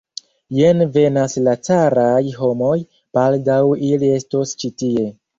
[0.59, 2.77] Jen venas la caraj homoj,
[3.17, 3.59] baldaŭ
[3.91, 5.05] ili estos ĉi tie.